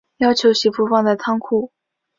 [0.17, 1.71] 要求媳妇放在仓库